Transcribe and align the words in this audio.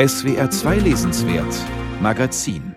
SWR 0.00 0.48
2 0.48 0.76
Lesenswert 0.76 1.52
Magazin 2.00 2.76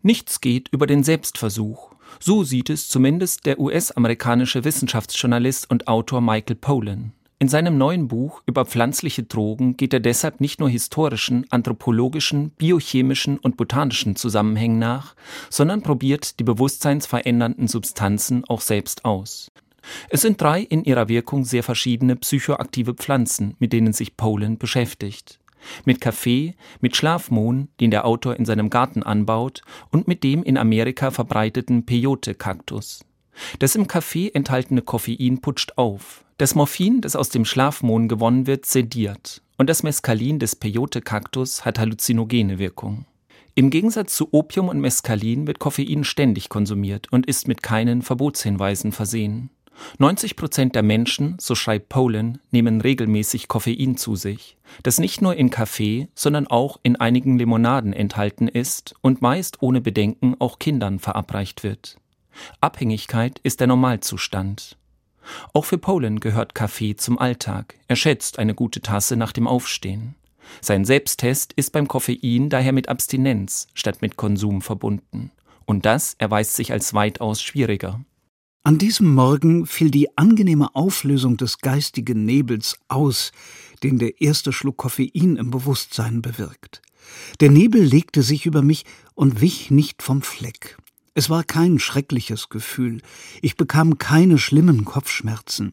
Nichts 0.00 0.40
geht 0.40 0.70
über 0.70 0.86
den 0.86 1.04
Selbstversuch. 1.04 1.92
So 2.18 2.44
sieht 2.44 2.70
es 2.70 2.88
zumindest 2.88 3.44
der 3.44 3.60
US-amerikanische 3.60 4.64
Wissenschaftsjournalist 4.64 5.70
und 5.70 5.86
Autor 5.86 6.22
Michael 6.22 6.56
Pollan. 6.56 7.12
In 7.38 7.48
seinem 7.48 7.76
neuen 7.76 8.08
Buch 8.08 8.40
über 8.46 8.64
pflanzliche 8.64 9.24
Drogen 9.24 9.76
geht 9.76 9.92
er 9.92 10.00
deshalb 10.00 10.40
nicht 10.40 10.60
nur 10.60 10.70
historischen, 10.70 11.44
anthropologischen, 11.50 12.52
biochemischen 12.52 13.36
und 13.36 13.58
botanischen 13.58 14.16
Zusammenhängen 14.16 14.78
nach, 14.78 15.14
sondern 15.50 15.82
probiert 15.82 16.40
die 16.40 16.44
bewusstseinsverändernden 16.44 17.68
Substanzen 17.68 18.46
auch 18.46 18.62
selbst 18.62 19.04
aus. 19.04 19.50
Es 20.08 20.22
sind 20.22 20.40
drei 20.40 20.62
in 20.62 20.84
ihrer 20.84 21.08
Wirkung 21.08 21.44
sehr 21.44 21.62
verschiedene 21.62 22.16
psychoaktive 22.16 22.94
Pflanzen, 22.94 23.56
mit 23.58 23.74
denen 23.74 23.92
sich 23.92 24.16
Poland 24.16 24.58
beschäftigt. 24.58 25.37
Mit 25.84 26.00
Kaffee, 26.00 26.54
mit 26.80 26.96
Schlafmohn, 26.96 27.68
den 27.80 27.90
der 27.90 28.04
Autor 28.04 28.36
in 28.36 28.44
seinem 28.44 28.70
Garten 28.70 29.02
anbaut, 29.02 29.62
und 29.90 30.08
mit 30.08 30.24
dem 30.24 30.42
in 30.42 30.56
Amerika 30.56 31.10
verbreiteten 31.10 31.84
Peyote-Kaktus. 31.86 33.04
Das 33.58 33.74
im 33.74 33.86
Kaffee 33.86 34.30
enthaltene 34.32 34.82
Koffein 34.82 35.40
putscht 35.40 35.72
auf. 35.76 36.24
Das 36.38 36.54
Morphin, 36.54 37.00
das 37.00 37.16
aus 37.16 37.30
dem 37.30 37.44
Schlafmohn 37.44 38.08
gewonnen 38.08 38.46
wird, 38.46 38.66
sediert. 38.66 39.42
Und 39.56 39.68
das 39.68 39.82
Mescalin 39.82 40.38
des 40.38 40.54
Peyote-Kaktus 40.56 41.64
hat 41.64 41.78
halluzinogene 41.78 42.58
Wirkung. 42.58 43.06
Im 43.56 43.70
Gegensatz 43.70 44.14
zu 44.14 44.28
Opium 44.30 44.68
und 44.68 44.78
Mescalin 44.78 45.48
wird 45.48 45.58
Koffein 45.58 46.04
ständig 46.04 46.48
konsumiert 46.48 47.08
und 47.10 47.26
ist 47.26 47.48
mit 47.48 47.60
keinen 47.60 48.02
Verbotshinweisen 48.02 48.92
versehen. 48.92 49.50
90 49.98 50.36
Prozent 50.36 50.74
der 50.74 50.82
Menschen, 50.82 51.36
so 51.40 51.54
schreibt 51.54 51.88
Poland, 51.88 52.40
nehmen 52.50 52.80
regelmäßig 52.80 53.48
Koffein 53.48 53.96
zu 53.96 54.16
sich, 54.16 54.56
das 54.82 54.98
nicht 54.98 55.22
nur 55.22 55.36
in 55.36 55.50
Kaffee, 55.50 56.08
sondern 56.14 56.46
auch 56.46 56.78
in 56.82 56.96
einigen 56.96 57.38
Limonaden 57.38 57.92
enthalten 57.92 58.48
ist 58.48 58.94
und 59.00 59.22
meist 59.22 59.62
ohne 59.62 59.80
Bedenken 59.80 60.36
auch 60.38 60.58
Kindern 60.58 60.98
verabreicht 60.98 61.62
wird. 61.62 61.96
Abhängigkeit 62.60 63.40
ist 63.42 63.60
der 63.60 63.66
Normalzustand. 63.66 64.76
Auch 65.52 65.64
für 65.64 65.78
Poland 65.78 66.20
gehört 66.20 66.54
Kaffee 66.54 66.96
zum 66.96 67.18
Alltag. 67.18 67.74
Er 67.86 67.96
schätzt 67.96 68.38
eine 68.38 68.54
gute 68.54 68.80
Tasse 68.80 69.16
nach 69.16 69.32
dem 69.32 69.46
Aufstehen. 69.46 70.14
Sein 70.60 70.84
Selbsttest 70.84 71.52
ist 71.52 71.72
beim 71.72 71.88
Koffein 71.88 72.48
daher 72.48 72.72
mit 72.72 72.88
Abstinenz 72.88 73.68
statt 73.74 74.00
mit 74.00 74.16
Konsum 74.16 74.62
verbunden. 74.62 75.30
Und 75.66 75.84
das 75.84 76.14
erweist 76.18 76.54
sich 76.54 76.72
als 76.72 76.94
weitaus 76.94 77.42
schwieriger. 77.42 78.00
An 78.68 78.76
diesem 78.76 79.14
Morgen 79.14 79.64
fiel 79.64 79.90
die 79.90 80.18
angenehme 80.18 80.74
Auflösung 80.74 81.38
des 81.38 81.60
geistigen 81.60 82.26
Nebels 82.26 82.78
aus, 82.88 83.32
den 83.82 83.98
der 83.98 84.20
erste 84.20 84.52
Schluck 84.52 84.76
Koffein 84.76 85.36
im 85.36 85.50
Bewusstsein 85.50 86.20
bewirkt. 86.20 86.82
Der 87.40 87.50
Nebel 87.50 87.82
legte 87.82 88.22
sich 88.22 88.44
über 88.44 88.60
mich 88.60 88.84
und 89.14 89.40
wich 89.40 89.70
nicht 89.70 90.02
vom 90.02 90.20
Fleck. 90.20 90.76
Es 91.14 91.30
war 91.30 91.44
kein 91.44 91.78
schreckliches 91.78 92.50
Gefühl, 92.50 93.00
ich 93.40 93.56
bekam 93.56 93.96
keine 93.96 94.36
schlimmen 94.36 94.84
Kopfschmerzen. 94.84 95.72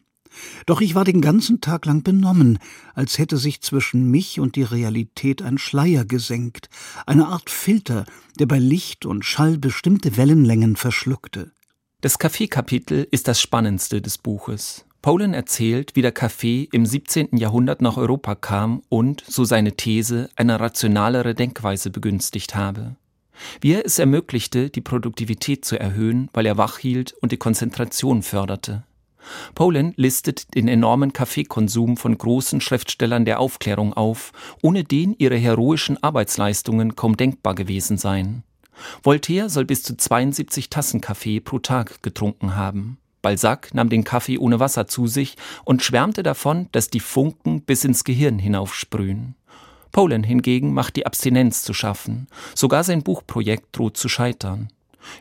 Doch 0.64 0.80
ich 0.80 0.94
war 0.94 1.04
den 1.04 1.20
ganzen 1.20 1.60
Tag 1.60 1.84
lang 1.84 2.02
benommen, 2.02 2.58
als 2.94 3.18
hätte 3.18 3.36
sich 3.36 3.60
zwischen 3.60 4.10
mich 4.10 4.40
und 4.40 4.56
die 4.56 4.62
Realität 4.62 5.42
ein 5.42 5.58
Schleier 5.58 6.06
gesenkt, 6.06 6.70
eine 7.04 7.26
Art 7.26 7.50
Filter, 7.50 8.06
der 8.38 8.46
bei 8.46 8.58
Licht 8.58 9.04
und 9.04 9.26
Schall 9.26 9.58
bestimmte 9.58 10.16
Wellenlängen 10.16 10.76
verschluckte. 10.76 11.52
Das 12.06 12.20
Kaffeekapitel 12.20 13.08
ist 13.10 13.26
das 13.26 13.40
spannendste 13.40 14.00
des 14.00 14.16
Buches. 14.16 14.84
Poland 15.02 15.34
erzählt, 15.34 15.96
wie 15.96 16.02
der 16.02 16.12
Kaffee 16.12 16.68
im 16.70 16.86
17. 16.86 17.36
Jahrhundert 17.36 17.82
nach 17.82 17.96
Europa 17.96 18.36
kam 18.36 18.84
und, 18.88 19.24
so 19.26 19.44
seine 19.44 19.72
These, 19.72 20.30
eine 20.36 20.60
rationalere 20.60 21.34
Denkweise 21.34 21.90
begünstigt 21.90 22.54
habe. 22.54 22.94
Wie 23.60 23.72
er 23.72 23.84
es 23.84 23.98
ermöglichte, 23.98 24.70
die 24.70 24.82
Produktivität 24.82 25.64
zu 25.64 25.80
erhöhen, 25.80 26.30
weil 26.32 26.46
er 26.46 26.56
wach 26.56 26.78
hielt 26.78 27.12
und 27.14 27.32
die 27.32 27.38
Konzentration 27.38 28.22
förderte. 28.22 28.84
Poland 29.56 29.94
listet 29.96 30.54
den 30.54 30.68
enormen 30.68 31.12
Kaffeekonsum 31.12 31.96
von 31.96 32.16
großen 32.16 32.60
Schriftstellern 32.60 33.24
der 33.24 33.40
Aufklärung 33.40 33.94
auf, 33.94 34.30
ohne 34.62 34.84
den 34.84 35.16
ihre 35.18 35.38
heroischen 35.38 36.00
Arbeitsleistungen 36.04 36.94
kaum 36.94 37.16
denkbar 37.16 37.56
gewesen 37.56 37.98
seien. 37.98 38.44
Voltaire 39.02 39.48
soll 39.48 39.64
bis 39.64 39.82
zu 39.82 39.96
72 39.96 40.70
Tassen 40.70 41.00
Kaffee 41.00 41.40
pro 41.40 41.58
Tag 41.58 42.02
getrunken 42.02 42.56
haben. 42.56 42.98
Balzac 43.22 43.74
nahm 43.74 43.88
den 43.88 44.04
Kaffee 44.04 44.38
ohne 44.38 44.60
Wasser 44.60 44.86
zu 44.86 45.06
sich 45.06 45.36
und 45.64 45.82
schwärmte 45.82 46.22
davon, 46.22 46.68
dass 46.72 46.90
die 46.90 47.00
Funken 47.00 47.62
bis 47.62 47.84
ins 47.84 48.04
Gehirn 48.04 48.38
hinaufsprühen. 48.38 49.34
Poland 49.90 50.26
hingegen 50.26 50.74
macht 50.74 50.96
die 50.96 51.06
Abstinenz 51.06 51.62
zu 51.62 51.72
schaffen. 51.72 52.28
Sogar 52.54 52.84
sein 52.84 53.02
Buchprojekt 53.02 53.76
droht 53.76 53.96
zu 53.96 54.08
scheitern. 54.08 54.68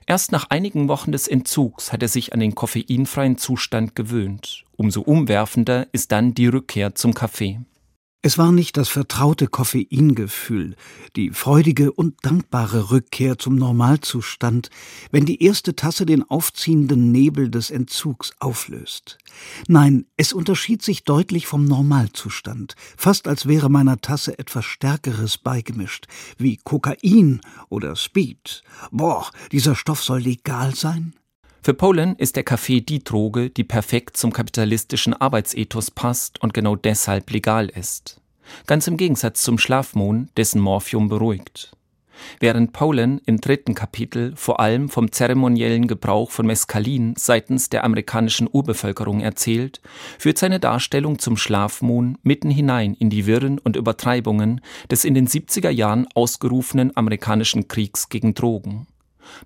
Erst 0.05 0.31
nach 0.31 0.49
einigen 0.49 0.87
Wochen 0.87 1.11
des 1.11 1.27
Entzugs 1.27 1.91
hat 1.93 2.01
er 2.01 2.07
sich 2.07 2.33
an 2.33 2.39
den 2.39 2.55
koffeinfreien 2.55 3.37
Zustand 3.37 3.95
gewöhnt. 3.95 4.65
Umso 4.75 5.01
umwerfender 5.01 5.87
ist 5.91 6.11
dann 6.11 6.33
die 6.33 6.47
Rückkehr 6.47 6.95
zum 6.95 7.13
Kaffee. 7.13 7.59
Es 8.25 8.39
war 8.39 8.51
nicht 8.51 8.75
das 8.75 8.89
vertraute 8.89 9.45
Koffeingefühl, 9.45 10.75
die 11.15 11.29
freudige 11.29 11.91
und 11.91 12.15
dankbare 12.25 12.89
Rückkehr 12.89 13.37
zum 13.37 13.55
Normalzustand, 13.55 14.71
wenn 15.11 15.27
die 15.27 15.43
erste 15.43 15.75
Tasse 15.75 16.07
den 16.07 16.23
aufziehenden 16.23 17.11
Nebel 17.11 17.51
des 17.51 17.69
Entzugs 17.69 18.33
auflöst. 18.39 19.19
Nein, 19.67 20.07
es 20.17 20.33
unterschied 20.33 20.81
sich 20.81 21.03
deutlich 21.03 21.45
vom 21.45 21.65
Normalzustand, 21.65 22.73
fast 22.97 23.27
als 23.27 23.45
wäre 23.45 23.69
meiner 23.69 24.01
Tasse 24.01 24.39
etwas 24.39 24.65
Stärkeres 24.65 25.37
beigemischt, 25.37 26.07
wie 26.39 26.57
Kokain 26.57 27.41
oder 27.69 27.95
Speed. 27.95 28.63
Boah, 28.89 29.29
dieser 29.51 29.75
Stoff 29.75 30.01
soll 30.01 30.21
legal 30.21 30.73
sein? 30.73 31.13
Für 31.65 31.73
Polen 31.73 32.15
ist 32.17 32.35
der 32.35 32.43
Kaffee 32.43 32.81
die 32.81 33.03
Droge, 33.03 33.49
die 33.49 33.63
perfekt 33.63 34.17
zum 34.17 34.31
kapitalistischen 34.31 35.15
Arbeitsethos 35.15 35.89
passt 35.89 36.39
und 36.43 36.53
genau 36.53 36.75
deshalb 36.75 37.31
legal 37.31 37.69
ist. 37.69 38.21
Ganz 38.67 38.85
im 38.85 38.97
Gegensatz 38.97 39.41
zum 39.41 39.57
Schlafmohn, 39.57 40.29
dessen 40.37 40.61
Morphium 40.61 41.09
beruhigt. 41.09 41.75
Während 42.39 42.71
Polen 42.71 43.19
im 43.25 43.41
dritten 43.41 43.73
Kapitel 43.73 44.33
vor 44.35 44.59
allem 44.59 44.89
vom 44.89 45.11
zeremoniellen 45.11 45.87
Gebrauch 45.87 46.29
von 46.29 46.45
Mescalin 46.45 47.15
seitens 47.17 47.67
der 47.69 47.83
amerikanischen 47.83 48.47
Urbevölkerung 48.51 49.21
erzählt, 49.21 49.81
führt 50.19 50.37
seine 50.37 50.59
Darstellung 50.59 51.17
zum 51.17 51.35
Schlafmohn 51.35 52.19
mitten 52.21 52.51
hinein 52.51 52.93
in 52.93 53.09
die 53.09 53.25
Wirren 53.25 53.57
und 53.57 53.75
Übertreibungen 53.75 54.61
des 54.91 55.03
in 55.03 55.15
den 55.15 55.27
70er 55.27 55.71
Jahren 55.71 56.07
ausgerufenen 56.13 56.95
amerikanischen 56.95 57.67
Kriegs 57.67 58.09
gegen 58.09 58.35
Drogen. 58.35 58.85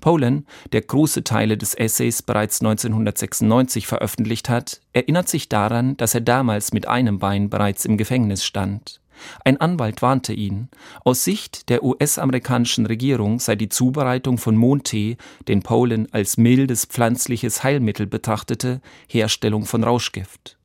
Poland, 0.01 0.45
der 0.71 0.81
große 0.81 1.23
Teile 1.23 1.57
des 1.57 1.73
Essays 1.73 2.21
bereits 2.21 2.61
1996 2.61 3.87
veröffentlicht 3.87 4.49
hat, 4.49 4.81
erinnert 4.93 5.29
sich 5.29 5.49
daran, 5.49 5.97
dass 5.97 6.13
er 6.13 6.21
damals 6.21 6.73
mit 6.73 6.87
einem 6.87 7.19
Bein 7.19 7.49
bereits 7.49 7.85
im 7.85 7.97
Gefängnis 7.97 8.43
stand. 8.43 8.99
Ein 9.43 9.59
Anwalt 9.59 10.01
warnte 10.01 10.33
ihn, 10.33 10.69
aus 11.03 11.23
Sicht 11.23 11.69
der 11.69 11.83
US-amerikanischen 11.83 12.85
Regierung 12.85 13.39
sei 13.39 13.55
die 13.55 13.69
Zubereitung 13.69 14.37
von 14.37 14.55
Mondtee, 14.55 15.17
den 15.47 15.61
Poland 15.61 16.13
als 16.13 16.37
mildes 16.37 16.85
pflanzliches 16.85 17.63
Heilmittel 17.63 18.07
betrachtete, 18.07 18.81
Herstellung 19.07 19.65
von 19.65 19.83
Rauschgift. 19.83 20.57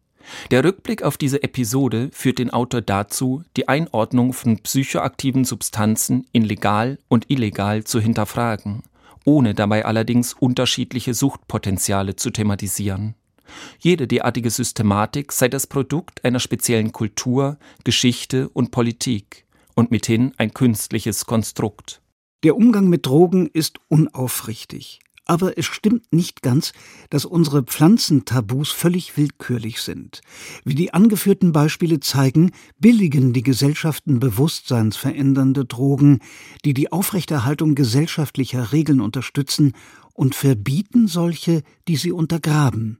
Der 0.50 0.64
Rückblick 0.64 1.02
auf 1.02 1.18
diese 1.18 1.42
Episode 1.42 2.08
führt 2.12 2.38
den 2.38 2.50
Autor 2.50 2.80
dazu, 2.80 3.42
die 3.56 3.68
Einordnung 3.68 4.32
von 4.32 4.58
psychoaktiven 4.58 5.44
Substanzen 5.44 6.26
in 6.32 6.44
legal 6.44 6.98
und 7.08 7.30
illegal 7.30 7.84
zu 7.84 8.00
hinterfragen 8.00 8.82
ohne 9.24 9.54
dabei 9.54 9.84
allerdings 9.84 10.34
unterschiedliche 10.34 11.14
Suchtpotenziale 11.14 12.16
zu 12.16 12.30
thematisieren. 12.30 13.14
Jede 13.78 14.06
derartige 14.06 14.50
Systematik 14.50 15.32
sei 15.32 15.48
das 15.48 15.66
Produkt 15.66 16.24
einer 16.24 16.40
speziellen 16.40 16.92
Kultur, 16.92 17.58
Geschichte 17.84 18.48
und 18.48 18.70
Politik 18.70 19.46
und 19.74 19.90
mithin 19.90 20.32
ein 20.38 20.54
künstliches 20.54 21.26
Konstrukt. 21.26 22.00
Der 22.42 22.56
Umgang 22.56 22.88
mit 22.88 23.06
Drogen 23.06 23.46
ist 23.46 23.78
unaufrichtig. 23.88 25.00
Aber 25.26 25.56
es 25.56 25.66
stimmt 25.66 26.12
nicht 26.12 26.42
ganz, 26.42 26.72
dass 27.08 27.24
unsere 27.24 27.62
Pflanzentabus 27.62 28.70
völlig 28.70 29.16
willkürlich 29.16 29.80
sind. 29.80 30.20
Wie 30.64 30.74
die 30.74 30.92
angeführten 30.92 31.52
Beispiele 31.52 32.00
zeigen, 32.00 32.52
billigen 32.78 33.32
die 33.32 33.42
Gesellschaften 33.42 34.20
bewusstseinsverändernde 34.20 35.64
Drogen, 35.64 36.20
die 36.64 36.74
die 36.74 36.92
Aufrechterhaltung 36.92 37.74
gesellschaftlicher 37.74 38.72
Regeln 38.72 39.00
unterstützen, 39.00 39.72
und 40.14 40.36
verbieten 40.36 41.08
solche, 41.08 41.62
die 41.88 41.96
sie 41.96 42.12
untergraben. 42.12 42.98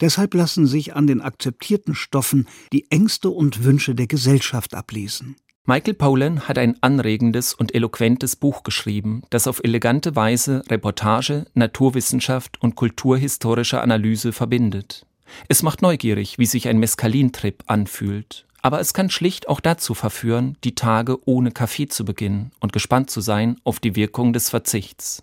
Deshalb 0.00 0.34
lassen 0.34 0.66
sich 0.66 0.94
an 0.94 1.06
den 1.06 1.20
akzeptierten 1.20 1.94
Stoffen 1.94 2.48
die 2.72 2.90
Ängste 2.90 3.30
und 3.30 3.64
Wünsche 3.64 3.94
der 3.94 4.08
Gesellschaft 4.08 4.74
ablesen. 4.74 5.36
Michael 5.70 5.92
Pollan 5.92 6.48
hat 6.48 6.56
ein 6.56 6.82
anregendes 6.82 7.52
und 7.52 7.74
eloquentes 7.74 8.36
Buch 8.36 8.62
geschrieben, 8.62 9.20
das 9.28 9.46
auf 9.46 9.60
elegante 9.62 10.16
Weise 10.16 10.62
Reportage, 10.70 11.44
Naturwissenschaft 11.52 12.56
und 12.62 12.74
kulturhistorische 12.74 13.82
Analyse 13.82 14.32
verbindet. 14.32 15.04
Es 15.46 15.62
macht 15.62 15.82
neugierig, 15.82 16.38
wie 16.38 16.46
sich 16.46 16.68
ein 16.68 16.78
Mescalintrip 16.78 17.64
anfühlt, 17.66 18.46
Aber 18.62 18.80
es 18.80 18.94
kann 18.94 19.10
schlicht 19.10 19.46
auch 19.50 19.60
dazu 19.60 19.92
verführen, 19.92 20.56
die 20.64 20.74
Tage 20.74 21.18
ohne 21.28 21.50
Kaffee 21.50 21.86
zu 21.86 22.06
beginnen 22.06 22.50
und 22.60 22.72
gespannt 22.72 23.10
zu 23.10 23.20
sein 23.20 23.56
auf 23.62 23.78
die 23.78 23.94
Wirkung 23.94 24.32
des 24.32 24.48
Verzichts. 24.48 25.22